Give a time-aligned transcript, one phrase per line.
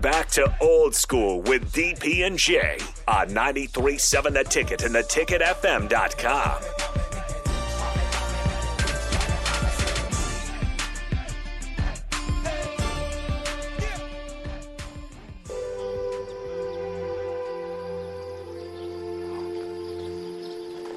[0.00, 6.62] back to old school with DP and J on 93.7 The Ticket and theticketfm.com.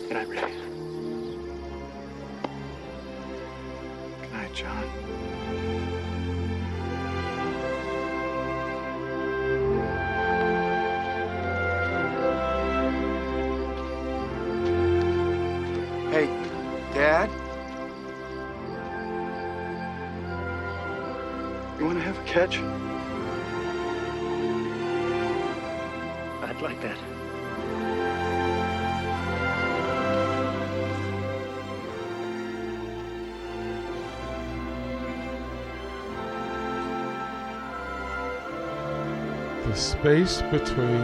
[0.07, 0.27] Good night.
[4.21, 5.72] Good night, John.
[21.83, 22.59] You want to have a catch?
[26.41, 26.97] I'd like that.
[39.67, 41.01] the space between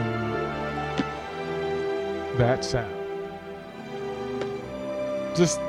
[2.38, 2.96] that sound.
[5.36, 5.60] Just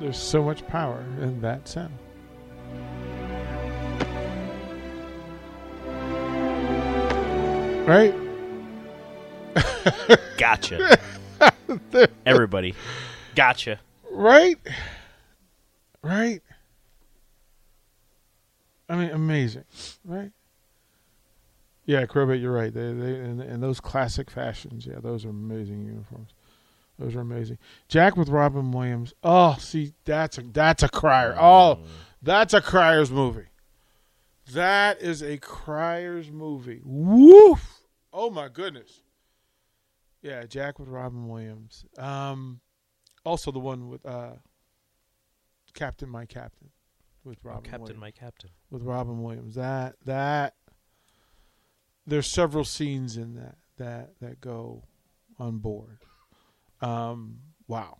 [0.00, 1.94] there's so much power in that sound.
[7.88, 8.14] Right?
[10.36, 10.98] Gotcha.
[12.26, 12.74] Everybody.
[13.34, 13.80] Gotcha.
[14.10, 14.58] Right?
[16.02, 16.42] Right?
[18.90, 19.64] I mean, amazing,
[20.04, 20.30] right?
[21.84, 22.72] Yeah, Crowbait, you're right.
[22.72, 26.30] They, they, and, and those classic fashions, yeah, those are amazing uniforms.
[26.98, 27.58] Those are amazing.
[27.88, 29.14] Jack with Robin Williams.
[29.22, 31.36] Oh, see, that's a that's a crier.
[31.38, 31.80] Oh,
[32.22, 33.46] that's a crier's movie.
[34.52, 36.80] That is a crier's movie.
[36.84, 37.82] Woof!
[38.12, 39.02] Oh my goodness.
[40.22, 41.84] Yeah, Jack with Robin Williams.
[41.96, 42.60] Um,
[43.24, 44.32] also the one with uh,
[45.74, 46.70] Captain My Captain
[47.24, 47.62] with Robin.
[47.62, 48.50] Captain, Williams my captain.
[48.70, 49.54] with Robin Williams.
[49.54, 50.54] That that
[52.06, 54.84] there's several scenes in that that that go
[55.38, 55.98] on board.
[56.80, 57.98] Um, wow,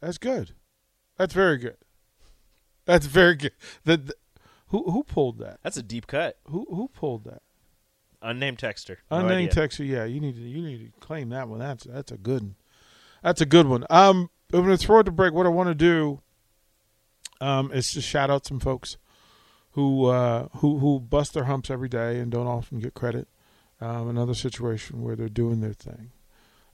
[0.00, 0.52] that's good.
[1.16, 1.76] That's very good.
[2.84, 3.52] That's very good.
[3.84, 4.14] The, the-
[4.68, 5.60] who who pulled that?
[5.62, 6.38] That's a deep cut.
[6.46, 7.42] Who who pulled that?
[8.22, 8.96] Unnamed texter.
[9.10, 9.62] No Unnamed idea.
[9.68, 9.86] texter.
[9.86, 11.60] Yeah, you need to you need to claim that one.
[11.60, 12.54] That's that's a good one.
[13.22, 13.84] That's a good one.
[13.88, 15.32] Um, I'm going to throw it to break.
[15.32, 16.20] What I want to do,
[17.40, 18.96] um, is to shout out some folks
[19.72, 23.28] who uh, who who bust their humps every day and don't often get credit.
[23.80, 26.10] Um, another situation where they're doing their thing,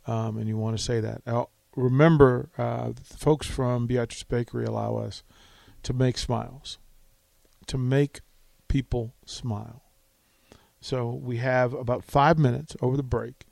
[0.06, 1.22] um, and you want to say that.
[1.26, 5.22] Now, remember, uh, the folks from Beatrice Bakery allow us
[5.82, 6.78] to make smiles,
[7.66, 8.20] to make
[8.68, 9.82] people smile.
[10.80, 13.44] So we have about five minutes over the break.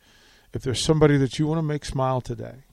[0.55, 2.65] If there's somebody that you want to make smile today,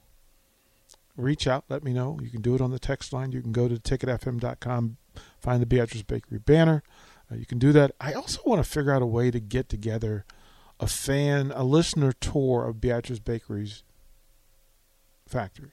[1.18, 2.18] reach out, let me know.
[2.22, 3.32] You can do it on the text line.
[3.32, 4.98] You can go to ticketfm.com,
[5.42, 6.84] find the Beatrice Bakery banner.
[7.30, 7.92] Uh, you can do that.
[8.00, 10.26] I also want to figure out a way to get together
[10.80, 13.84] a fan, a listener tour of Beatrice Bakery's
[15.28, 15.72] factory.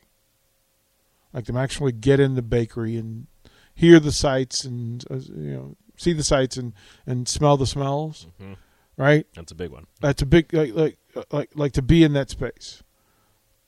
[1.33, 3.27] Like them actually get in the bakery and
[3.75, 6.73] hear the sights and uh, you know see the sights and
[7.07, 8.57] and smell the smells, Mhm.
[8.97, 9.27] right?
[9.35, 9.87] That's a big one.
[10.01, 10.99] That's a big like like
[11.33, 12.83] like like to be in that space.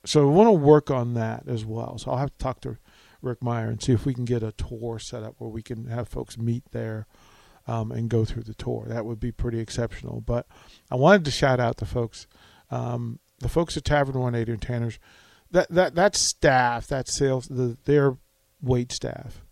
[0.04, 1.96] So we want to work on that as well.
[1.96, 2.76] So I'll have to talk to
[3.22, 5.86] Rick Meyer and see if we can get a tour set up where we can
[5.86, 7.06] have folks meet there
[7.66, 8.86] um, and go through the tour.
[8.88, 10.20] That would be pretty exceptional.
[10.20, 10.46] But
[10.90, 12.26] I wanted to shout out the folks,
[12.70, 14.98] um, the folks at Tavern 180 and Tanner's.
[15.50, 18.16] That that that staff, that sales, the, their
[18.60, 19.42] wait staff,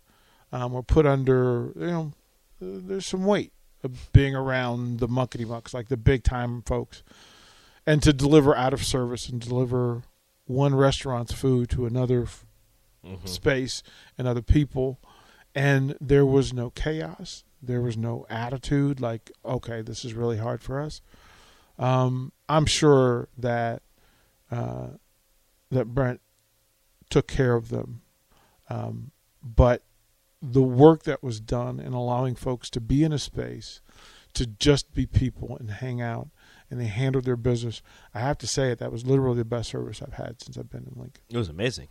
[0.51, 1.71] um, were put under.
[1.77, 2.11] You know,
[2.59, 3.53] there's some weight
[3.83, 7.03] of being around the muckety mucks, like the big time folks,
[7.85, 10.03] and to deliver out of service and deliver
[10.45, 12.27] one restaurant's food to another
[13.05, 13.27] Mhm.
[13.27, 13.83] space
[14.17, 14.99] and other people,
[15.55, 17.43] and there was no chaos.
[17.65, 21.01] There was no attitude like, okay, this is really hard for us.
[21.79, 23.81] Um, I'm sure that
[24.51, 24.89] uh,
[25.71, 26.21] that Brent
[27.09, 28.01] took care of them,
[28.69, 29.83] um, but
[30.41, 33.81] the work that was done in allowing folks to be in a space
[34.33, 36.27] to just be people and hang out
[36.69, 37.81] and they handled their business.
[38.13, 40.69] I have to say it, that was literally the best service I've had since I've
[40.69, 41.23] been in Lincoln.
[41.29, 41.87] It was amazing.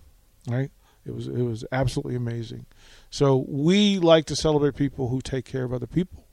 [0.48, 0.70] Right?
[1.04, 2.66] It was it was absolutely amazing.
[3.10, 6.26] So we like to celebrate people who take care of other people,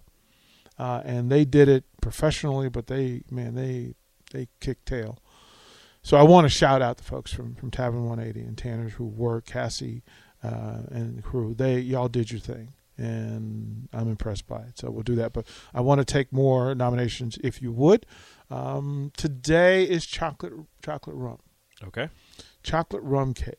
[0.77, 2.69] uh, and they did it professionally.
[2.69, 3.95] But they man they
[4.31, 5.17] they kicked tail.
[6.01, 9.05] So I want to shout out the folks from from Tavern 180 and Tanner's who
[9.05, 10.03] work, Cassie
[10.43, 11.53] uh, and the crew.
[11.53, 14.77] They y'all did your thing, and I'm impressed by it.
[14.79, 15.33] So we'll do that.
[15.33, 18.05] But I want to take more nominations if you would.
[18.51, 21.39] Um, today is chocolate chocolate rum
[21.83, 22.09] Okay.
[22.63, 23.57] chocolate rum cake.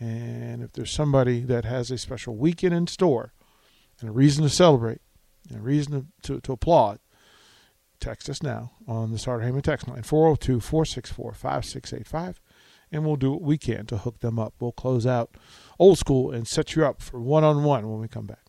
[0.00, 3.32] And if there's somebody that has a special weekend in store
[4.00, 5.02] and a reason to celebrate,
[5.48, 5.92] and a reason
[6.22, 6.98] to, to, to applaud,
[8.00, 12.40] text us now on the Sartor Hamann text line 402 464 5685
[12.92, 14.54] and we'll do what we can to hook them up.
[14.58, 15.36] We'll close out
[15.78, 18.46] old school and set you up for one on one when we come back.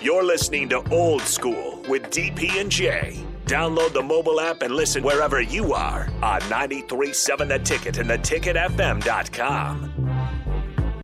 [0.00, 3.24] You're listening to Old School with DP and J.
[3.46, 9.93] Download the mobile app and listen wherever you are on 937 The Ticket and theticketfm.com.